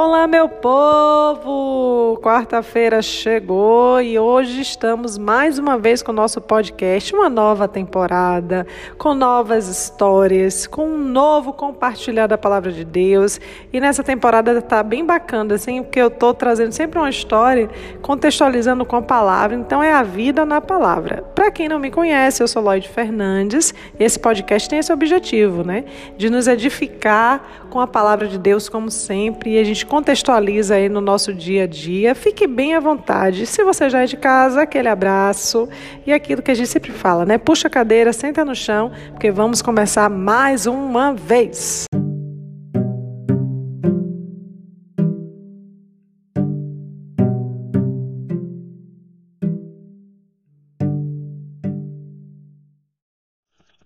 Olá, 0.00 0.28
meu 0.28 0.48
povo! 0.48 2.20
Quarta-feira 2.22 3.02
chegou 3.02 4.00
e 4.00 4.16
hoje 4.16 4.60
estamos 4.60 5.18
mais 5.18 5.58
uma 5.58 5.76
vez 5.76 6.04
com 6.04 6.12
o 6.12 6.14
nosso 6.14 6.40
podcast, 6.40 7.12
uma 7.16 7.28
nova 7.28 7.66
temporada, 7.66 8.64
com 8.96 9.12
novas 9.12 9.66
histórias, 9.66 10.68
com 10.68 10.86
um 10.86 10.98
novo 10.98 11.52
compartilhar 11.52 12.28
da 12.28 12.38
palavra 12.38 12.70
de 12.70 12.84
Deus. 12.84 13.40
E 13.72 13.80
nessa 13.80 14.04
temporada 14.04 14.52
está 14.52 14.84
bem 14.84 15.04
bacana, 15.04 15.56
assim, 15.56 15.82
porque 15.82 16.00
eu 16.00 16.06
estou 16.06 16.32
trazendo 16.32 16.70
sempre 16.70 17.00
uma 17.00 17.10
história 17.10 17.68
contextualizando 18.00 18.86
com 18.86 18.94
a 18.94 19.02
palavra, 19.02 19.56
então 19.56 19.82
é 19.82 19.92
a 19.92 20.04
vida 20.04 20.46
na 20.46 20.60
palavra. 20.60 21.24
Para 21.34 21.50
quem 21.50 21.68
não 21.68 21.80
me 21.80 21.90
conhece, 21.90 22.40
eu 22.40 22.46
sou 22.46 22.62
Lloyd 22.62 22.88
Fernandes 22.88 23.74
e 23.98 24.04
esse 24.04 24.20
podcast 24.20 24.68
tem 24.68 24.78
esse 24.78 24.92
objetivo, 24.92 25.64
né? 25.64 25.84
De 26.16 26.30
nos 26.30 26.46
edificar 26.46 27.66
com 27.68 27.80
a 27.80 27.86
palavra 27.88 28.28
de 28.28 28.38
Deus, 28.38 28.68
como 28.68 28.92
sempre, 28.92 29.54
e 29.54 29.58
a 29.58 29.64
gente 29.64 29.87
contextualiza 29.88 30.76
aí 30.76 30.88
no 30.88 31.00
nosso 31.00 31.34
dia 31.34 31.64
a 31.64 31.66
dia. 31.66 32.14
Fique 32.14 32.46
bem 32.46 32.74
à 32.74 32.80
vontade. 32.80 33.46
Se 33.46 33.64
você 33.64 33.90
já 33.90 34.02
é 34.02 34.06
de 34.06 34.16
casa, 34.16 34.62
aquele 34.62 34.88
abraço 34.88 35.68
e 36.06 36.12
aquilo 36.12 36.42
que 36.42 36.50
a 36.50 36.54
gente 36.54 36.68
sempre 36.68 36.92
fala, 36.92 37.24
né? 37.24 37.38
Puxa 37.38 37.66
a 37.66 37.70
cadeira, 37.70 38.12
senta 38.12 38.44
no 38.44 38.54
chão, 38.54 38.92
porque 39.10 39.30
vamos 39.30 39.62
começar 39.62 40.08
mais 40.08 40.66
uma 40.66 41.12
vez. 41.12 41.87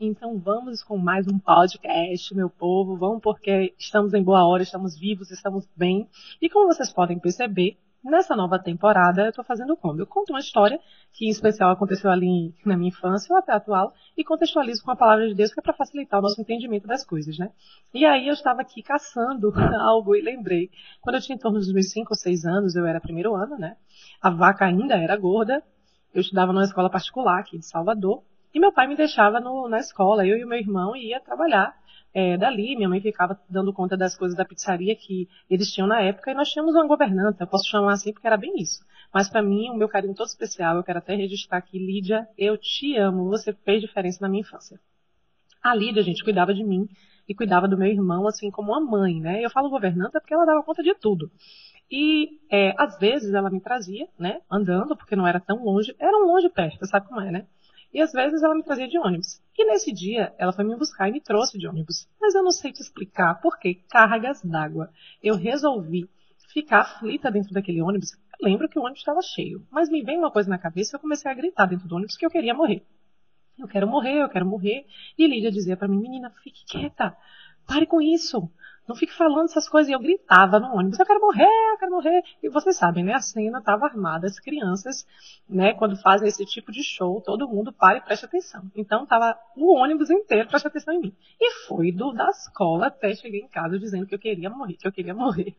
Então 0.05 0.37
vamos 0.37 0.83
com 0.83 0.99
mais 0.99 1.29
um 1.29 1.39
podcast, 1.39 2.35
meu 2.35 2.51
povo. 2.51 2.97
Vamos 2.97 3.23
porque 3.23 3.73
estamos 3.79 4.13
em 4.13 4.21
boa 4.21 4.45
hora, 4.45 4.65
estamos 4.65 4.99
vivos, 4.99 5.31
estamos 5.31 5.65
bem. 5.77 6.09
E 6.41 6.51
como 6.51 6.67
vocês 6.67 6.93
podem 6.93 7.21
perceber, 7.21 7.79
nessa 8.03 8.35
nova 8.35 8.59
temporada 8.59 9.23
eu 9.23 9.29
estou 9.29 9.45
fazendo 9.45 9.77
como? 9.77 10.01
Eu 10.01 10.07
conto 10.09 10.31
uma 10.31 10.41
história 10.41 10.81
que 11.13 11.27
em 11.27 11.29
especial 11.29 11.71
aconteceu 11.71 12.11
ali 12.11 12.53
na 12.67 12.77
minha 12.77 12.89
infância 12.89 13.33
ou 13.33 13.39
até 13.39 13.53
atual 13.53 13.95
e 14.17 14.25
contextualizo 14.25 14.83
com 14.83 14.91
a 14.91 14.97
palavra 14.97 15.29
de 15.29 15.35
Deus 15.35 15.55
que 15.55 15.61
é 15.61 15.63
para 15.63 15.73
facilitar 15.73 16.19
o 16.19 16.23
nosso 16.25 16.41
entendimento 16.41 16.89
das 16.89 17.07
coisas, 17.07 17.39
né? 17.39 17.53
E 17.95 18.05
aí 18.05 18.27
eu 18.27 18.35
estava 18.35 18.61
aqui 18.61 18.83
caçando 18.83 19.53
algo 19.87 20.17
e 20.17 20.21
lembrei, 20.21 20.69
quando 21.01 21.15
eu 21.15 21.23
tinha 21.23 21.37
em 21.37 21.39
torno 21.39 21.61
dos 21.61 21.73
meus 21.73 21.93
5 21.93 22.09
ou 22.11 22.17
6 22.17 22.45
anos, 22.45 22.75
eu 22.75 22.85
era 22.85 23.01
primeiro 23.01 23.37
ano, 23.37 23.57
né? 23.57 23.77
A 24.21 24.31
vaca 24.31 24.65
ainda 24.65 24.97
era 24.97 25.17
gorda. 25.17 25.63
Eu 26.13 26.23
estudava 26.23 26.53
numa 26.53 26.65
escola 26.65 26.91
particular 26.91 27.39
aqui 27.39 27.57
de 27.57 27.67
Salvador 27.67 28.25
e 28.55 28.61
meu 28.61 28.73
pai 28.73 28.87
me 28.87 28.97
deixava 28.97 29.41
no, 29.41 29.69
na 29.69 29.79
escola, 29.79 30.27
eu 30.27 30.37
e 30.37 30.45
o 30.45 30.49
meu 30.49 30.59
irmão 30.59 30.95
ia 30.95 31.21
trabalhar 31.21 31.75
é, 32.15 32.37
dali. 32.37 32.77
Minha 32.77 32.89
mãe 32.89 33.01
ficava 33.01 33.39
dando 33.49 33.73
conta 33.73 33.97
das 33.97 34.17
coisas 34.17 34.37
da 34.37 34.45
pizzaria 34.45 34.95
que 34.95 35.29
eles 35.49 35.73
tinham 35.73 35.87
na 35.87 36.01
época 36.01 36.31
e 36.31 36.35
nós 36.35 36.49
tínhamos 36.49 36.75
uma 36.75 36.87
governanta, 36.87 37.47
posso 37.47 37.69
chamar 37.69 37.93
assim 37.93 38.13
porque 38.13 38.27
era 38.27 38.37
bem 38.37 38.53
isso. 38.59 38.85
Mas 39.13 39.29
para 39.29 39.43
mim, 39.43 39.71
o 39.71 39.77
meu 39.77 39.89
carinho 39.89 40.15
todo 40.15 40.27
especial, 40.27 40.77
eu 40.77 40.85
quero 40.85 40.99
até 40.99 41.15
registrar 41.15 41.59
aqui, 41.59 41.79
Lídia, 41.79 42.27
eu 42.37 42.57
te 42.57 42.97
amo, 42.97 43.29
você 43.29 43.53
fez 43.53 43.81
diferença 43.81 44.19
na 44.21 44.29
minha 44.29 44.41
infância. 44.41 44.79
A 45.63 45.75
Lídia, 45.75 46.03
gente, 46.03 46.25
cuidava 46.25 46.53
de 46.53 46.65
mim 46.65 46.89
e 47.29 47.35
cuidava 47.35 47.69
do 47.69 47.79
meu 47.79 47.89
irmão 47.89 48.27
assim 48.27 48.51
como 48.51 48.73
uma 48.73 48.81
mãe, 48.81 49.21
né? 49.21 49.45
Eu 49.45 49.51
falo 49.51 49.71
governanta 49.71 50.21
porque 50.21 50.35
ela 50.35 50.45
dava 50.45 50.63
conta 50.63 50.83
de 50.83 50.95
tudo. 50.95 51.31
E 51.91 52.41
é, 52.51 52.75
às 52.79 52.99
vezes 52.99 53.35
ela 53.35 53.51
me 53.51 53.61
trazia, 53.61 54.09
né, 54.19 54.41
andando, 54.51 54.97
porque 54.97 55.15
não 55.15 55.27
era 55.27 55.39
tão 55.39 55.63
longe, 55.63 55.95
era 55.99 56.17
um 56.17 56.27
longe 56.27 56.49
perto, 56.49 56.87
sabe 56.87 57.07
como 57.07 57.21
é, 57.21 57.31
né? 57.31 57.47
E 57.93 58.01
às 58.01 58.13
vezes 58.13 58.43
ela 58.43 58.55
me 58.55 58.63
trazia 58.63 58.89
de 58.89 58.99
ônibus. 58.99 59.41
E 59.57 59.65
nesse 59.67 59.93
dia 59.93 60.35
ela 60.39 60.53
foi 60.53 60.65
me 60.65 60.77
buscar 60.77 61.09
e 61.09 61.13
me 61.13 61.21
trouxe 61.21 61.59
de 61.59 61.69
ônibus. 61.69 62.09
Mas 62.21 62.35
eu 62.35 62.43
não 62.43 62.51
sei 62.51 62.73
te 62.73 62.81
explicar 62.81 63.35
por 63.41 63.59
que 63.59 63.75
cargas 63.75 64.43
d'água. 64.43 64.91
Eu 65.23 65.37
resolvi 65.37 66.09
ficar 66.53 66.81
aflita 66.81 67.31
dentro 67.31 67.53
daquele 67.53 67.83
ônibus. 67.83 68.13
Eu 68.13 68.49
lembro 68.49 68.69
que 68.69 68.79
o 68.79 68.83
ônibus 68.83 69.01
estava 69.01 69.21
cheio, 69.21 69.67
mas 69.71 69.89
me 69.89 70.03
veio 70.03 70.19
uma 70.19 70.31
coisa 70.31 70.49
na 70.49 70.59
cabeça 70.59 70.95
e 70.95 70.97
eu 70.97 71.01
comecei 71.01 71.31
a 71.31 71.35
gritar 71.35 71.67
dentro 71.67 71.87
do 71.87 71.95
ônibus 71.95 72.17
que 72.17 72.25
eu 72.25 72.31
queria 72.31 72.55
morrer. 72.55 72.83
Eu 73.59 73.69
quero 73.69 73.87
morrer, 73.87 74.23
eu 74.23 74.29
quero 74.29 74.47
morrer. 74.47 74.87
E 75.19 75.27
Lídia 75.27 75.51
dizia 75.51 75.77
para 75.77 75.87
mim, 75.87 76.01
menina, 76.01 76.31
fique 76.43 76.65
quieta, 76.65 77.17
pare 77.67 77.87
com 77.87 78.01
isso. 78.01 78.51
Não 78.87 78.97
fique 78.97 79.13
falando 79.13 79.45
essas 79.45 79.69
coisas. 79.69 79.89
E 79.89 79.93
eu 79.93 80.01
gritava 80.01 80.59
no 80.59 80.77
ônibus, 80.77 80.99
eu 80.99 81.07
quero 81.07 81.21
morrer, 81.21 81.45
eu 81.73 81.79
quero 81.79 81.93
morrer. 81.93 82.23
E 82.43 82.49
vocês 82.49 82.77
sabem, 82.77 83.05
né? 83.05 83.15
A 83.15 83.21
cena 83.21 83.59
estava 83.59 83.87
armada, 83.87 84.27
as 84.27 84.39
crianças, 84.39 85.07
né? 85.49 85.73
Quando 85.75 85.97
fazem 85.97 86.29
esse 86.29 86.45
tipo 86.45 86.73
de 86.73 86.83
show, 86.83 87.21
todo 87.21 87.49
mundo 87.49 87.73
para 87.73 87.99
e 87.99 88.01
preste 88.01 88.25
atenção. 88.25 88.65
Então 88.75 89.07
tava 89.07 89.39
o 89.57 89.75
ônibus 89.75 90.11
inteiro 90.11 90.49
preste 90.49 90.67
atenção 90.67 90.95
em 90.95 91.01
mim. 91.01 91.17
E 91.41 91.51
foi 91.67 91.93
do 91.93 92.13
da 92.13 92.29
escola 92.29 92.87
até 92.87 93.15
cheguei 93.15 93.41
em 93.41 93.49
casa 93.49 93.79
dizendo 93.79 94.07
que 94.07 94.15
eu 94.15 94.19
queria 94.19 94.51
morrer, 94.51 94.75
que 94.75 94.87
eu 94.87 94.93
queria 94.93 95.15
morrer. 95.15 95.55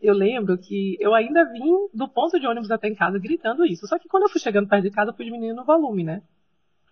Eu 0.00 0.14
lembro 0.14 0.56
que 0.58 0.96
eu 1.00 1.14
ainda 1.14 1.44
vim 1.50 1.88
do 1.92 2.08
ponto 2.08 2.38
de 2.38 2.46
ônibus 2.46 2.70
até 2.70 2.88
em 2.88 2.94
casa 2.94 3.18
gritando 3.18 3.64
isso. 3.64 3.86
Só 3.86 3.98
que 3.98 4.08
quando 4.08 4.24
eu 4.24 4.28
fui 4.28 4.40
chegando 4.40 4.68
perto 4.68 4.84
de 4.84 4.90
casa, 4.90 5.10
eu 5.10 5.14
fui 5.14 5.24
diminuindo 5.24 5.60
o 5.60 5.64
volume, 5.64 6.04
né? 6.04 6.22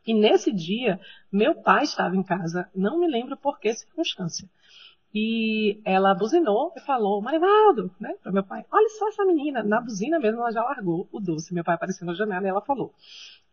E 0.07 0.15
nesse 0.15 0.53
dia, 0.53 1.01
meu 1.33 1.55
pai 1.55 1.83
estava 1.83 2.15
em 2.15 2.23
casa, 2.23 2.71
não 2.75 2.99
me 2.99 3.09
lembro 3.09 3.37
por 3.37 3.59
que 3.59 3.75
circunstância. 3.75 4.49
E 5.15 5.81
ela 5.85 6.15
buzinou 6.15 6.73
e 6.77 6.81
falou, 6.81 7.23
Marivaldo, 7.23 7.91
né, 7.99 8.15
para 8.23 8.33
meu 8.33 8.45
pai, 8.45 8.65
olha 8.71 8.89
só 8.91 9.09
essa 9.09 9.25
menina. 9.25 9.63
Na 9.63 9.81
buzina 9.81 10.19
mesmo 10.19 10.41
ela 10.41 10.53
já 10.53 10.63
largou 10.63 11.09
o 11.11 11.21
doce. 11.21 11.55
Meu 11.55 11.65
pai 11.65 11.75
apareceu 11.75 12.07
na 12.07 12.15
janela 12.15 12.47
e 12.47 12.51
ela 12.51 12.61
falou. 12.61 12.93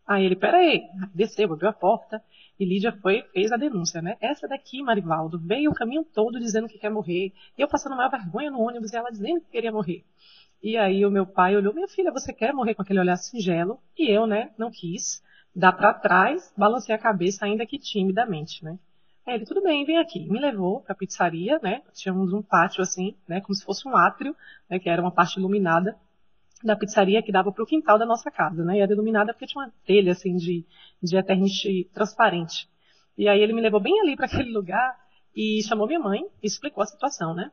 Aí 0.05 0.25
ele, 0.25 0.35
peraí, 0.35 0.83
desceu, 1.15 1.51
abriu 1.53 1.69
a 1.69 1.73
porta 1.73 2.21
e 2.59 2.65
Lídia 2.65 2.91
foi, 3.01 3.23
fez 3.33 3.51
a 3.51 3.57
denúncia, 3.57 4.01
né? 4.01 4.17
Essa 4.19 4.47
daqui, 4.47 4.83
Marivaldo, 4.83 5.39
veio 5.39 5.71
o 5.71 5.73
caminho 5.73 6.03
todo 6.03 6.39
dizendo 6.39 6.67
que 6.67 6.77
quer 6.77 6.89
morrer. 6.89 7.31
E 7.57 7.61
eu 7.61 7.67
passando 7.67 7.95
maior 7.95 8.11
vergonha 8.11 8.51
no 8.51 8.59
ônibus 8.59 8.91
e 8.91 8.97
ela 8.97 9.09
dizendo 9.09 9.41
que 9.41 9.51
queria 9.51 9.71
morrer. 9.71 10.03
E 10.61 10.77
aí 10.77 11.05
o 11.05 11.11
meu 11.11 11.25
pai 11.25 11.55
olhou, 11.55 11.73
minha 11.73 11.87
filha, 11.87 12.11
você 12.11 12.31
quer 12.31 12.53
morrer 12.53 12.75
com 12.75 12.81
aquele 12.81 12.99
olhar 12.99 13.17
singelo? 13.17 13.79
E 13.97 14.09
eu, 14.09 14.27
né, 14.27 14.51
não 14.57 14.69
quis. 14.69 15.21
Dar 15.55 15.71
para 15.71 15.93
trás, 15.93 16.53
balancei 16.57 16.93
a 16.93 16.97
cabeça, 16.97 17.45
ainda 17.45 17.65
que 17.65 17.77
timidamente, 17.77 18.63
né? 18.63 18.77
Ele, 19.25 19.45
tudo 19.45 19.61
bem, 19.61 19.85
vem 19.85 19.97
aqui. 19.97 20.27
Me 20.29 20.39
levou 20.39 20.81
para 20.81 20.93
a 20.93 20.95
pizzaria, 20.95 21.57
né? 21.63 21.81
Tínhamos 21.93 22.33
um 22.33 22.41
pátio 22.41 22.81
assim, 22.81 23.15
né? 23.27 23.39
Como 23.39 23.55
se 23.55 23.63
fosse 23.63 23.87
um 23.87 23.95
átrio, 23.95 24.35
né? 24.69 24.79
Que 24.79 24.89
era 24.89 25.01
uma 25.01 25.11
parte 25.11 25.39
iluminada 25.39 25.97
da 26.63 26.75
pizzaria 26.75 27.21
que 27.23 27.31
dava 27.31 27.51
para 27.51 27.63
o 27.63 27.67
quintal 27.67 27.97
da 27.97 28.05
nossa 28.05 28.29
casa, 28.29 28.63
né? 28.63 28.77
E 28.77 28.81
era 28.81 28.91
iluminada 28.91 29.33
porque 29.33 29.47
tinha 29.47 29.63
uma 29.63 29.73
telha 29.85 30.11
assim 30.11 30.35
de, 30.35 30.65
de 31.01 31.15
eternite 31.15 31.89
transparente. 31.93 32.69
E 33.17 33.27
aí 33.27 33.41
ele 33.41 33.53
me 33.53 33.61
levou 33.61 33.79
bem 33.79 33.99
ali 34.01 34.15
para 34.15 34.25
aquele 34.27 34.51
lugar 34.51 34.97
e 35.35 35.61
chamou 35.63 35.87
minha 35.87 35.99
mãe 35.99 36.21
e 36.41 36.47
explicou 36.47 36.83
a 36.83 36.87
situação, 36.87 37.33
né? 37.33 37.49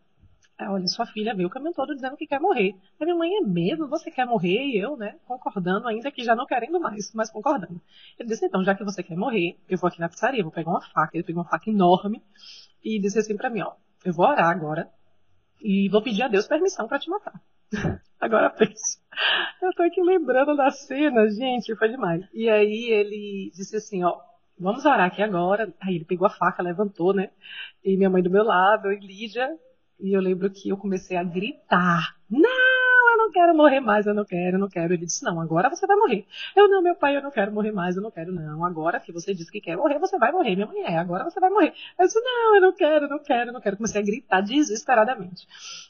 Olha, 0.69 0.87
sua 0.87 1.06
filha 1.06 1.34
veio 1.34 1.48
o 1.48 1.50
caminho 1.50 1.72
todo 1.72 1.94
dizendo 1.94 2.16
que 2.16 2.26
quer 2.26 2.41
morrer. 2.41 2.75
A 3.00 3.04
minha 3.04 3.16
mãe, 3.16 3.37
é 3.37 3.41
mesmo? 3.41 3.88
Você 3.88 4.10
quer 4.10 4.26
morrer? 4.26 4.65
E 4.65 4.78
eu, 4.78 4.97
né, 4.97 5.16
concordando, 5.26 5.87
ainda 5.87 6.10
que 6.10 6.25
já 6.25 6.34
não 6.34 6.47
querendo 6.47 6.81
mais, 6.81 7.12
mas 7.15 7.31
concordando. 7.31 7.81
Ele 8.19 8.28
disse, 8.28 8.47
então, 8.47 8.65
já 8.65 8.75
que 8.75 8.84
você 8.84 9.03
quer 9.03 9.16
morrer, 9.16 9.56
eu 9.69 9.78
vou 9.78 9.88
aqui 9.88 10.00
na 10.00 10.09
pizzaria, 10.09 10.43
vou 10.43 10.53
pegar 10.53 10.70
uma 10.70 10.81
faca. 10.81 11.16
Ele 11.16 11.25
pegou 11.25 11.43
uma 11.43 11.49
faca 11.49 11.70
enorme 11.70 12.22
e 12.82 12.99
disse 12.99 13.19
assim 13.19 13.37
para 13.37 13.50
mim, 13.50 13.60
ó, 13.60 13.72
eu 14.04 14.12
vou 14.12 14.26
orar 14.26 14.50
agora 14.50 14.91
e 15.60 15.88
vou 15.88 16.03
pedir 16.03 16.22
a 16.22 16.28
Deus 16.28 16.47
permissão 16.47 16.88
para 16.88 16.99
te 16.99 17.09
matar. 17.10 17.41
agora 18.20 18.50
pensa. 18.50 18.99
Eu 19.62 19.72
tô 19.75 19.82
aqui 19.82 20.03
lembrando 20.03 20.56
da 20.56 20.70
cena, 20.70 21.28
gente, 21.31 21.76
foi 21.76 21.88
demais. 21.88 22.26
E 22.32 22.49
aí 22.49 22.91
ele 22.91 23.50
disse 23.54 23.76
assim, 23.76 24.03
ó, 24.03 24.19
vamos 24.59 24.84
orar 24.84 25.06
aqui 25.06 25.22
agora. 25.22 25.72
Aí 25.81 25.97
ele 25.97 26.04
pegou 26.04 26.26
a 26.26 26.31
faca, 26.31 26.62
levantou, 26.62 27.12
né? 27.12 27.31
E 27.84 27.97
minha 27.97 28.10
mãe 28.10 28.22
do 28.22 28.31
meu 28.31 28.44
lado, 28.44 28.93
e 28.93 28.99
Lídia, 28.99 29.49
e 30.03 30.12
eu 30.16 30.21
lembro 30.21 30.50
que 30.50 30.69
eu 30.69 30.77
comecei 30.77 31.16
a 31.16 31.22
gritar: 31.22 32.16
Não, 32.28 33.11
eu 33.11 33.16
não 33.19 33.31
quero 33.31 33.56
morrer 33.56 33.81
mais, 33.81 34.06
eu 34.06 34.15
não 34.15 34.25
quero, 34.25 34.56
eu 34.56 34.61
não 34.61 34.69
quero. 34.69 34.94
Ele 34.94 35.05
disse: 35.05 35.25
Não, 35.25 35.41
agora 35.41 35.69
você 35.69 35.87
vai 35.87 35.97
morrer. 35.97 36.27
Eu 36.56 36.69
não, 36.69 36.83
meu 36.83 36.94
pai, 36.94 37.16
eu 37.16 37.22
não 37.22 37.31
quero 37.31 37.53
morrer 37.53 37.72
mais, 37.72 37.97
eu 37.97 38.03
não 38.03 38.11
quero, 38.11 38.33
não. 38.33 38.65
Agora 38.65 38.99
que 39.00 39.12
você 39.12 39.34
disse 39.34 39.50
que 39.50 39.61
quer 39.61 39.77
morrer, 39.77 39.99
você 39.99 40.19
vai 40.19 40.33
morrer. 40.33 40.55
Minha 40.55 40.66
mãe 40.66 40.83
é, 40.83 40.97
agora 40.97 41.25
você 41.25 41.38
vai 41.38 41.50
morrer. 41.50 41.75
Eu 41.99 42.06
disse: 42.06 42.20
Não, 42.20 42.55
eu 42.56 42.61
não 42.61 42.73
quero, 42.73 43.05
eu 43.05 43.08
não 43.08 43.19
quero, 43.19 43.50
eu 43.50 43.52
não 43.52 43.61
quero. 43.61 43.76
Comecei 43.76 44.00
a 44.00 44.05
gritar 44.05 44.41
desesperadamente. 44.41 45.47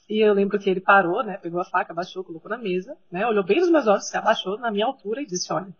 E 0.09 0.19
eu 0.19 0.35
lembro 0.35 0.59
que 0.59 0.69
ele 0.69 0.81
parou, 0.81 1.23
né? 1.23 1.39
Pegou 1.39 1.61
a 1.61 1.65
faca, 1.65 1.93
abaixou, 1.93 2.25
colocou 2.25 2.51
na 2.51 2.59
mesa, 2.59 2.97
né? 3.11 3.27
Olhou 3.27 3.45
bem 3.45 3.61
nos 3.61 3.71
meus 3.71 3.87
olhos, 3.87 4.09
se 4.09 4.17
abaixou 4.17 4.59
na 4.59 4.71
minha 4.71 4.87
altura 4.87 5.23
e 5.23 5.27
disse: 5.27 5.53
Olha, 5.53 5.75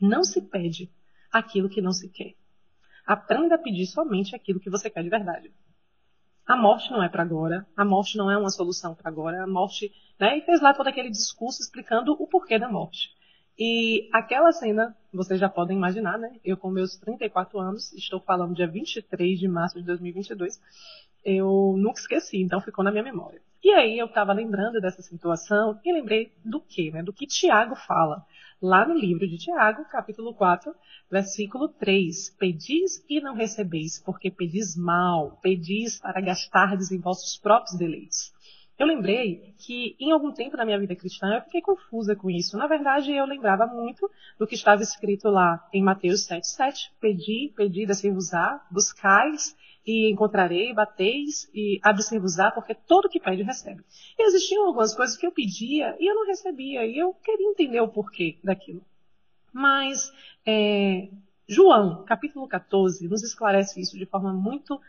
não 0.00 0.22
se 0.22 0.42
pede 0.42 0.90
aquilo 1.32 1.68
que 1.68 1.80
não 1.80 1.92
se 1.92 2.08
quer. 2.08 2.34
Aprenda 3.06 3.56
a 3.56 3.58
pedir 3.58 3.86
somente 3.86 4.34
aquilo 4.34 4.60
que 4.60 4.70
você 4.70 4.88
quer 4.88 5.02
de 5.02 5.10
verdade. 5.10 5.52
A 6.46 6.56
morte 6.56 6.90
não 6.90 7.02
é 7.02 7.08
para 7.08 7.22
agora, 7.22 7.66
a 7.76 7.84
morte 7.84 8.18
não 8.18 8.30
é 8.30 8.36
uma 8.36 8.50
solução 8.50 8.94
para 8.94 9.10
agora, 9.10 9.42
a 9.42 9.46
morte, 9.46 9.90
né? 10.20 10.36
E 10.36 10.42
fez 10.42 10.60
lá 10.60 10.74
todo 10.74 10.88
aquele 10.88 11.10
discurso 11.10 11.62
explicando 11.62 12.12
o 12.12 12.26
porquê 12.26 12.58
da 12.58 12.68
morte. 12.68 13.10
E 13.58 14.10
aquela 14.12 14.52
cena, 14.52 14.94
vocês 15.12 15.40
já 15.40 15.48
podem 15.48 15.76
imaginar, 15.76 16.18
né? 16.18 16.38
Eu 16.44 16.56
com 16.56 16.70
meus 16.70 16.96
34 16.96 17.58
anos, 17.58 17.92
estou 17.94 18.20
falando 18.20 18.54
dia 18.54 18.66
23 18.66 19.38
de 19.38 19.48
março 19.48 19.78
de 19.78 19.86
2022, 19.86 20.60
eu 21.24 21.74
nunca 21.78 22.00
esqueci, 22.00 22.42
então 22.42 22.60
ficou 22.60 22.84
na 22.84 22.90
minha 22.90 23.04
memória. 23.04 23.40
E 23.64 23.70
aí 23.70 23.98
eu 23.98 24.04
estava 24.04 24.34
lembrando 24.34 24.78
dessa 24.78 25.00
situação 25.00 25.80
e 25.82 25.90
lembrei 25.90 26.30
do 26.44 26.60
quê, 26.60 26.90
né? 26.92 27.02
Do 27.02 27.14
que 27.14 27.26
Tiago 27.26 27.74
fala 27.74 28.22
lá 28.60 28.86
no 28.86 28.92
livro 28.92 29.26
de 29.26 29.38
Tiago, 29.38 29.86
capítulo 29.86 30.34
4, 30.34 30.70
versículo 31.10 31.68
3. 31.68 32.36
Pedis 32.38 33.02
e 33.08 33.22
não 33.22 33.34
recebeis, 33.34 33.98
porque 33.98 34.30
pedis 34.30 34.76
mal, 34.76 35.38
pedis 35.40 35.98
para 35.98 36.20
gastardes 36.20 36.92
em 36.92 37.00
vossos 37.00 37.38
próprios 37.38 37.74
deleites. 37.78 38.34
Eu 38.78 38.86
lembrei 38.86 39.54
que 39.56 39.96
em 39.98 40.12
algum 40.12 40.30
tempo 40.30 40.58
da 40.58 40.66
minha 40.66 40.78
vida 40.78 40.94
cristã 40.94 41.32
eu 41.32 41.40
fiquei 41.40 41.62
confusa 41.62 42.14
com 42.14 42.28
isso. 42.28 42.58
Na 42.58 42.66
verdade, 42.66 43.12
eu 43.12 43.24
lembrava 43.24 43.66
muito 43.66 44.10
do 44.38 44.46
que 44.46 44.56
estava 44.56 44.82
escrito 44.82 45.30
lá 45.30 45.66
em 45.72 45.82
Mateus 45.82 46.28
7,7. 46.28 46.90
Pedi, 47.00 47.50
pedi, 47.56 47.86
descer-vos-á, 47.86 48.62
buscais 48.70 49.56
e 49.86 50.10
encontrarei, 50.10 50.72
bateis 50.72 51.48
e 51.54 51.78
abre-se-vos-á, 51.82 52.50
porque 52.50 52.74
todo 52.74 53.08
que 53.08 53.20
pede 53.20 53.42
recebe. 53.42 53.84
E 54.18 54.26
existiam 54.26 54.66
algumas 54.66 54.94
coisas 54.94 55.16
que 55.16 55.26
eu 55.26 55.32
pedia 55.32 55.96
e 56.00 56.10
eu 56.10 56.14
não 56.14 56.26
recebia, 56.26 56.86
e 56.86 56.98
eu 56.98 57.12
queria 57.14 57.48
entender 57.48 57.80
o 57.80 57.88
porquê 57.88 58.38
daquilo. 58.42 58.82
Mas 59.52 60.12
é, 60.46 61.08
João, 61.46 62.04
capítulo 62.04 62.48
14, 62.48 63.06
nos 63.06 63.22
esclarece 63.22 63.80
isso 63.80 63.98
de 63.98 64.06
forma 64.06 64.32
muito 64.32 64.80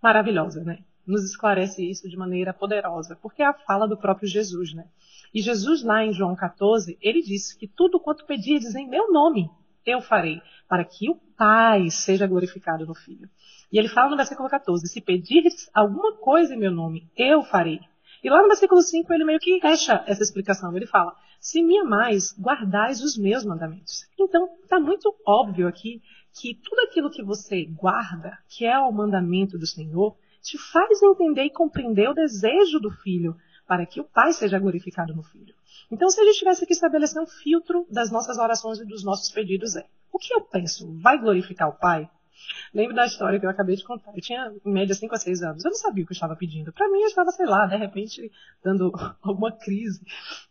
maravilhosa, 0.00 0.62
né? 0.62 0.84
Nos 1.06 1.24
esclarece 1.24 1.84
isso 1.88 2.08
de 2.08 2.16
maneira 2.16 2.54
poderosa, 2.54 3.16
porque 3.20 3.42
é 3.42 3.46
a 3.46 3.52
fala 3.52 3.86
do 3.86 3.96
próprio 3.96 4.28
Jesus, 4.28 4.72
né? 4.72 4.86
E 5.34 5.42
Jesus 5.42 5.82
lá 5.82 6.04
em 6.04 6.12
João 6.12 6.36
14, 6.36 6.96
ele 7.00 7.20
disse 7.20 7.58
que 7.58 7.66
tudo 7.66 7.98
quanto 7.98 8.24
pedirdes 8.24 8.74
em 8.76 8.88
meu 8.88 9.12
nome, 9.12 9.50
eu 9.86 10.00
farei, 10.00 10.40
para 10.68 10.84
que 10.84 11.10
o 11.10 11.16
Pai 11.36 11.90
seja 11.90 12.26
glorificado 12.26 12.86
no 12.86 12.94
Filho. 12.94 13.28
E 13.70 13.78
ele 13.78 13.88
fala 13.88 14.10
no 14.10 14.16
versículo 14.16 14.48
14, 14.48 14.86
se 14.86 15.00
pedires 15.00 15.68
alguma 15.74 16.16
coisa 16.16 16.54
em 16.54 16.58
meu 16.58 16.70
nome, 16.70 17.10
eu 17.16 17.42
farei. 17.42 17.80
E 18.22 18.30
lá 18.30 18.40
no 18.40 18.48
versículo 18.48 18.80
5 18.80 19.12
ele 19.12 19.24
meio 19.24 19.38
que 19.38 19.60
fecha 19.60 20.02
essa 20.06 20.22
explicação. 20.22 20.74
Ele 20.74 20.86
fala, 20.86 21.14
se 21.38 21.62
me 21.62 21.76
amais, 21.78 22.34
guardais 22.38 23.02
os 23.02 23.18
meus 23.18 23.44
mandamentos. 23.44 24.06
Então, 24.18 24.48
está 24.62 24.80
muito 24.80 25.14
óbvio 25.26 25.68
aqui 25.68 26.00
que 26.32 26.54
tudo 26.54 26.80
aquilo 26.80 27.10
que 27.10 27.22
você 27.22 27.64
guarda, 27.66 28.38
que 28.48 28.64
é 28.64 28.78
o 28.78 28.90
mandamento 28.90 29.58
do 29.58 29.66
Senhor, 29.66 30.16
te 30.40 30.56
faz 30.56 31.02
entender 31.02 31.44
e 31.44 31.50
compreender 31.50 32.08
o 32.08 32.14
desejo 32.14 32.80
do 32.80 32.90
filho 32.90 33.36
para 33.66 33.86
que 33.86 34.00
o 34.00 34.04
Pai 34.04 34.32
seja 34.32 34.58
glorificado 34.58 35.14
no 35.14 35.22
Filho. 35.22 35.54
Então, 35.90 36.08
se 36.08 36.20
a 36.20 36.24
gente 36.24 36.38
tivesse 36.38 36.66
que 36.66 36.72
estabelecer 36.72 37.20
um 37.20 37.26
filtro 37.26 37.86
das 37.90 38.10
nossas 38.10 38.38
orações 38.38 38.78
e 38.78 38.84
dos 38.84 39.04
nossos 39.04 39.30
pedidos, 39.30 39.76
é: 39.76 39.86
o 40.12 40.18
que 40.18 40.32
eu 40.34 40.40
penso 40.40 40.92
vai 41.00 41.18
glorificar 41.18 41.68
o 41.68 41.78
Pai? 41.78 42.08
Lembro 42.74 42.94
da 42.94 43.06
história 43.06 43.38
que 43.38 43.46
eu 43.46 43.50
acabei 43.50 43.76
de 43.76 43.84
contar. 43.84 44.12
Eu 44.14 44.20
tinha, 44.20 44.52
em 44.64 44.70
média, 44.70 44.94
5 44.94 45.14
a 45.14 45.18
6 45.18 45.42
anos. 45.42 45.64
Eu 45.64 45.70
não 45.70 45.78
sabia 45.78 46.04
o 46.04 46.06
que 46.06 46.12
eu 46.12 46.16
estava 46.16 46.36
pedindo. 46.36 46.72
Para 46.72 46.88
mim, 46.90 47.00
eu 47.00 47.06
estava, 47.06 47.30
sei 47.30 47.46
lá, 47.46 47.66
de 47.66 47.76
repente, 47.76 48.30
dando 48.62 48.92
alguma 49.22 49.52
crise, 49.52 50.04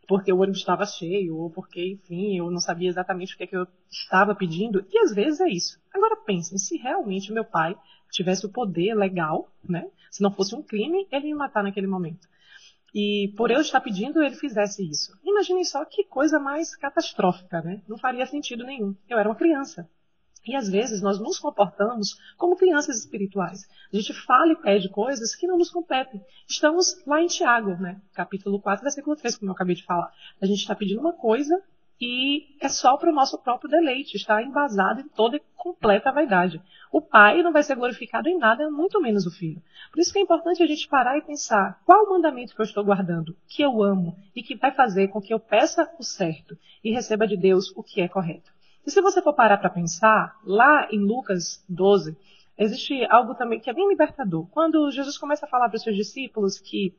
porque 0.07 0.31
o 0.31 0.37
ônibus 0.37 0.59
estava 0.59 0.85
cheio, 0.85 1.35
ou 1.37 1.49
porque, 1.49 1.93
enfim, 1.93 2.37
eu 2.37 2.49
não 2.49 2.59
sabia 2.59 2.89
exatamente 2.89 3.35
o 3.35 3.37
que, 3.37 3.43
é 3.43 3.47
que 3.47 3.57
eu 3.57 3.67
estava 3.89 4.33
pedindo. 4.33 4.85
E 4.91 4.97
às 4.99 5.13
vezes 5.13 5.39
é 5.41 5.49
isso. 5.49 5.79
Agora 5.93 6.15
pensem, 6.17 6.57
se 6.57 6.77
realmente 6.77 7.31
meu 7.31 7.45
pai 7.45 7.77
tivesse 8.11 8.45
o 8.45 8.49
poder 8.49 8.95
legal, 8.95 9.49
né? 9.67 9.85
Se 10.09 10.21
não 10.21 10.31
fosse 10.31 10.55
um 10.55 10.61
crime, 10.61 11.07
ele 11.11 11.27
ia 11.27 11.33
me 11.33 11.39
matar 11.39 11.63
naquele 11.63 11.87
momento. 11.87 12.27
E 12.93 13.33
por 13.35 13.49
eu 13.49 13.59
estar 13.59 13.81
pedindo, 13.81 14.21
ele 14.21 14.35
fizesse 14.35 14.87
isso. 14.87 15.17
Imaginem 15.23 15.63
só 15.63 15.83
que 15.83 16.03
coisa 16.03 16.39
mais 16.39 16.75
catastrófica, 16.75 17.61
né? 17.61 17.81
Não 17.87 17.97
faria 17.97 18.25
sentido 18.25 18.63
nenhum. 18.63 18.95
Eu 19.09 19.17
era 19.17 19.27
uma 19.27 19.35
criança. 19.35 19.89
E 20.45 20.55
às 20.55 20.69
vezes 20.69 21.01
nós 21.01 21.19
nos 21.19 21.39
comportamos 21.39 22.17
como 22.37 22.57
crianças 22.57 22.97
espirituais. 22.99 23.67
A 23.91 23.95
gente 23.95 24.13
fala 24.13 24.51
e 24.51 24.57
pede 24.57 24.89
coisas 24.89 25.33
que 25.33 25.47
não 25.47 25.57
nos 25.57 25.71
competem. 25.71 26.21
Estamos 26.47 27.01
lá 27.07 27.21
em 27.21 27.27
Tiago, 27.27 27.71
né? 27.77 28.01
Capítulo 28.13 28.59
4, 28.59 28.83
versículo 28.83 29.15
3, 29.15 29.37
como 29.37 29.49
eu 29.49 29.55
acabei 29.55 29.75
de 29.75 29.85
falar. 29.85 30.11
A 30.41 30.45
gente 30.45 30.59
está 30.59 30.75
pedindo 30.75 30.99
uma 30.99 31.13
coisa 31.13 31.63
e 31.99 32.57
é 32.59 32.67
só 32.67 32.97
para 32.97 33.09
o 33.09 33.13
nosso 33.13 33.37
próprio 33.37 33.69
deleite, 33.69 34.17
está 34.17 34.41
embasado 34.41 35.01
em 35.01 35.07
toda 35.07 35.37
e 35.37 35.41
completa 35.55 36.11
vaidade. 36.11 36.61
O 36.91 37.01
pai 37.01 37.41
não 37.41 37.53
vai 37.53 37.63
ser 37.63 37.75
glorificado 37.75 38.27
em 38.27 38.37
nada, 38.37 38.69
muito 38.69 39.01
menos 39.01 39.25
o 39.25 39.31
filho. 39.31 39.61
Por 39.91 39.99
isso 39.99 40.11
que 40.11 40.19
é 40.19 40.21
importante 40.21 40.61
a 40.61 40.67
gente 40.67 40.87
parar 40.87 41.17
e 41.17 41.21
pensar 41.21 41.81
qual 41.85 42.05
o 42.05 42.09
mandamento 42.09 42.53
que 42.53 42.61
eu 42.61 42.65
estou 42.65 42.83
guardando, 42.83 43.35
que 43.47 43.61
eu 43.61 43.81
amo 43.81 44.17
e 44.35 44.43
que 44.43 44.55
vai 44.55 44.71
fazer 44.71 45.07
com 45.07 45.21
que 45.21 45.33
eu 45.33 45.39
peça 45.39 45.89
o 45.97 46.03
certo 46.03 46.57
e 46.83 46.91
receba 46.91 47.27
de 47.27 47.37
Deus 47.37 47.71
o 47.75 47.81
que 47.81 48.01
é 48.01 48.07
correto. 48.07 48.51
E 48.85 48.91
se 48.91 49.01
você 49.01 49.21
for 49.21 49.33
parar 49.33 49.57
para 49.57 49.69
pensar, 49.69 50.35
lá 50.43 50.87
em 50.91 50.99
Lucas 50.99 51.63
12, 51.69 52.17
existe 52.57 53.05
algo 53.05 53.33
também 53.35 53.59
que 53.59 53.69
é 53.69 53.73
bem 53.73 53.87
libertador. 53.87 54.45
Quando 54.49 54.91
Jesus 54.91 55.17
começa 55.17 55.45
a 55.45 55.49
falar 55.49 55.69
para 55.69 55.77
os 55.77 55.83
seus 55.83 55.95
discípulos 55.95 56.59
que 56.59 56.93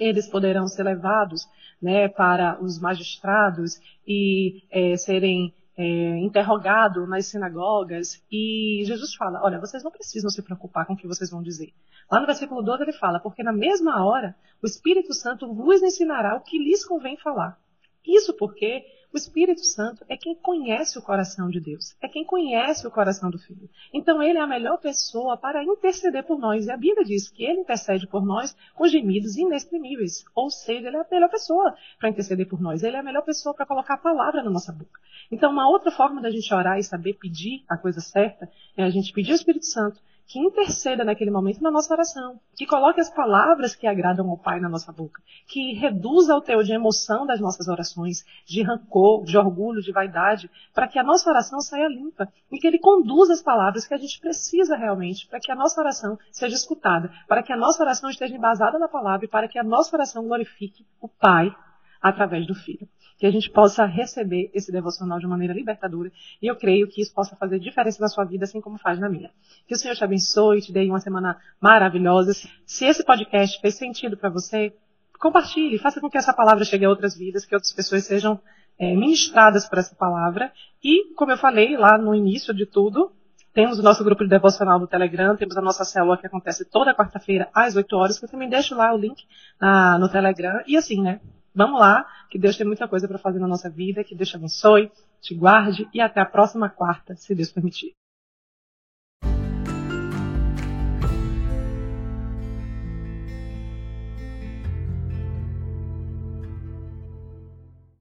eles 0.00 0.26
poderão 0.26 0.66
ser 0.66 0.84
levados 0.84 1.46
né, 1.82 2.08
para 2.08 2.62
os 2.62 2.78
magistrados 2.78 3.80
e 4.06 4.62
é, 4.70 4.96
serem 4.96 5.52
é, 5.76 6.18
interrogados 6.18 7.08
nas 7.08 7.26
sinagogas. 7.26 8.22
E 8.30 8.82
Jesus 8.86 9.14
fala: 9.14 9.42
Olha, 9.42 9.58
vocês 9.58 9.82
não 9.82 9.90
precisam 9.90 10.30
se 10.30 10.42
preocupar 10.42 10.86
com 10.86 10.92
o 10.92 10.96
que 10.96 11.08
vocês 11.08 11.30
vão 11.30 11.42
dizer. 11.42 11.72
Lá 12.10 12.20
no 12.20 12.26
versículo 12.26 12.62
12 12.62 12.82
ele 12.84 12.92
fala: 12.92 13.18
Porque 13.18 13.42
na 13.42 13.52
mesma 13.52 14.04
hora 14.04 14.36
o 14.62 14.66
Espírito 14.66 15.12
Santo 15.12 15.52
vos 15.52 15.82
ensinará 15.82 16.36
o 16.36 16.40
que 16.40 16.58
lhes 16.58 16.84
convém 16.84 17.16
falar. 17.16 17.58
Isso 18.06 18.34
porque 18.36 18.84
o 19.12 19.16
Espírito 19.16 19.62
Santo 19.64 20.04
é 20.08 20.16
quem 20.16 20.34
conhece 20.34 20.98
o 20.98 21.02
coração 21.02 21.50
de 21.50 21.60
Deus, 21.60 21.94
é 22.00 22.08
quem 22.08 22.24
conhece 22.24 22.86
o 22.86 22.90
coração 22.90 23.30
do 23.30 23.38
Filho. 23.38 23.68
Então 23.92 24.22
ele 24.22 24.38
é 24.38 24.40
a 24.40 24.46
melhor 24.46 24.78
pessoa 24.78 25.36
para 25.36 25.62
interceder 25.62 26.24
por 26.24 26.38
nós. 26.38 26.66
E 26.66 26.70
a 26.70 26.76
Bíblia 26.76 27.04
diz 27.04 27.28
que 27.28 27.44
ele 27.44 27.60
intercede 27.60 28.06
por 28.06 28.24
nós 28.24 28.56
com 28.74 28.88
gemidos 28.88 29.36
inexprimíveis. 29.36 30.24
Ou 30.34 30.50
seja, 30.50 30.88
ele 30.88 30.96
é 30.96 31.00
a 31.00 31.06
melhor 31.10 31.28
pessoa 31.28 31.76
para 31.98 32.08
interceder 32.08 32.48
por 32.48 32.60
nós. 32.60 32.82
Ele 32.82 32.96
é 32.96 33.00
a 33.00 33.02
melhor 33.02 33.22
pessoa 33.22 33.54
para 33.54 33.66
colocar 33.66 33.94
a 33.94 33.98
palavra 33.98 34.42
na 34.42 34.50
nossa 34.50 34.72
boca. 34.72 34.98
Então, 35.30 35.50
uma 35.50 35.68
outra 35.68 35.90
forma 35.90 36.20
da 36.20 36.30
gente 36.30 36.52
orar 36.54 36.78
e 36.78 36.82
saber 36.82 37.14
pedir 37.14 37.64
a 37.68 37.76
coisa 37.76 38.00
certa 38.00 38.50
é 38.76 38.82
a 38.82 38.90
gente 38.90 39.12
pedir 39.12 39.32
ao 39.32 39.36
Espírito 39.36 39.66
Santo 39.66 40.00
que 40.32 40.38
interceda 40.38 41.04
naquele 41.04 41.30
momento 41.30 41.62
na 41.62 41.70
nossa 41.70 41.92
oração, 41.92 42.40
que 42.56 42.64
coloque 42.64 42.98
as 42.98 43.10
palavras 43.10 43.74
que 43.74 43.86
agradam 43.86 44.30
ao 44.30 44.38
Pai 44.38 44.58
na 44.58 44.68
nossa 44.68 44.90
boca, 44.90 45.20
que 45.46 45.74
reduza 45.74 46.34
o 46.34 46.40
teor 46.40 46.64
de 46.64 46.72
emoção 46.72 47.26
das 47.26 47.38
nossas 47.38 47.68
orações, 47.68 48.24
de 48.46 48.62
rancor, 48.62 49.24
de 49.24 49.36
orgulho, 49.36 49.82
de 49.82 49.92
vaidade, 49.92 50.50
para 50.72 50.88
que 50.88 50.98
a 50.98 51.02
nossa 51.02 51.28
oração 51.28 51.60
saia 51.60 51.86
limpa 51.86 52.32
e 52.50 52.58
que 52.58 52.66
Ele 52.66 52.78
conduza 52.78 53.34
as 53.34 53.42
palavras 53.42 53.86
que 53.86 53.92
a 53.92 53.98
gente 53.98 54.18
precisa 54.20 54.74
realmente 54.74 55.28
para 55.28 55.38
que 55.38 55.52
a 55.52 55.54
nossa 55.54 55.78
oração 55.78 56.18
seja 56.30 56.56
escutada, 56.56 57.12
para 57.28 57.42
que 57.42 57.52
a 57.52 57.56
nossa 57.56 57.82
oração 57.82 58.08
esteja 58.08 58.34
embasada 58.34 58.78
na 58.78 58.88
palavra 58.88 59.26
e 59.26 59.28
para 59.28 59.46
que 59.48 59.58
a 59.58 59.62
nossa 59.62 59.94
oração 59.94 60.26
glorifique 60.26 60.86
o 60.98 61.08
Pai 61.08 61.54
através 62.00 62.46
do 62.46 62.54
Filho. 62.54 62.88
Que 63.22 63.26
a 63.28 63.30
gente 63.30 63.48
possa 63.48 63.86
receber 63.86 64.50
esse 64.52 64.72
devocional 64.72 65.20
de 65.20 65.28
maneira 65.28 65.54
libertadora. 65.54 66.10
E 66.42 66.48
eu 66.48 66.56
creio 66.56 66.88
que 66.88 67.00
isso 67.00 67.14
possa 67.14 67.36
fazer 67.36 67.60
diferença 67.60 68.02
na 68.02 68.08
sua 68.08 68.24
vida, 68.24 68.46
assim 68.46 68.60
como 68.60 68.76
faz 68.78 68.98
na 68.98 69.08
minha. 69.08 69.30
Que 69.64 69.74
o 69.74 69.78
Senhor 69.78 69.94
te 69.94 70.02
abençoe, 70.02 70.60
te 70.60 70.72
dê 70.72 70.84
uma 70.86 70.98
semana 70.98 71.38
maravilhosa. 71.60 72.32
Se 72.66 72.84
esse 72.84 73.04
podcast 73.04 73.60
fez 73.60 73.76
sentido 73.76 74.16
para 74.16 74.28
você, 74.28 74.74
compartilhe, 75.20 75.78
faça 75.78 76.00
com 76.00 76.10
que 76.10 76.18
essa 76.18 76.32
palavra 76.32 76.64
chegue 76.64 76.84
a 76.84 76.88
outras 76.88 77.16
vidas, 77.16 77.46
que 77.46 77.54
outras 77.54 77.72
pessoas 77.72 78.04
sejam 78.04 78.40
é, 78.76 78.92
ministradas 78.92 79.68
por 79.68 79.78
essa 79.78 79.94
palavra. 79.94 80.50
E, 80.82 81.14
como 81.14 81.30
eu 81.30 81.38
falei 81.38 81.76
lá 81.76 81.96
no 81.96 82.16
início 82.16 82.52
de 82.52 82.66
tudo, 82.66 83.12
temos 83.54 83.78
o 83.78 83.84
nosso 83.84 84.02
grupo 84.02 84.24
de 84.24 84.30
devocional 84.30 84.80
no 84.80 84.88
Telegram, 84.88 85.36
temos 85.36 85.56
a 85.56 85.62
nossa 85.62 85.84
célula 85.84 86.18
que 86.18 86.26
acontece 86.26 86.64
toda 86.64 86.92
quarta-feira 86.92 87.48
às 87.54 87.76
8 87.76 87.96
horas, 87.96 88.18
que 88.18 88.24
eu 88.24 88.28
também 88.28 88.48
deixo 88.48 88.74
lá 88.74 88.92
o 88.92 88.98
link 88.98 89.22
na, 89.60 89.96
no 89.96 90.08
Telegram. 90.08 90.60
E 90.66 90.76
assim, 90.76 91.00
né? 91.00 91.20
Vamos 91.54 91.78
lá, 91.80 92.06
que 92.30 92.38
Deus 92.38 92.56
tem 92.56 92.66
muita 92.66 92.88
coisa 92.88 93.06
para 93.06 93.18
fazer 93.18 93.38
na 93.38 93.48
nossa 93.48 93.68
vida, 93.68 94.02
que 94.04 94.14
Deus 94.14 94.28
te 94.28 94.36
abençoe, 94.36 94.90
te 95.20 95.34
guarde 95.34 95.88
e 95.92 96.00
até 96.00 96.20
a 96.20 96.26
próxima 96.26 96.68
quarta, 96.68 97.14
se 97.14 97.34
Deus 97.34 97.52
permitir. 97.52 97.92